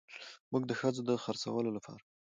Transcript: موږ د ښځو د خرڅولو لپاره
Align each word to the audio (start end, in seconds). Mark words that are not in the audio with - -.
موږ 0.51 0.63
د 0.67 0.71
ښځو 0.79 1.01
د 1.09 1.11
خرڅولو 1.23 1.69
لپاره 1.77 2.01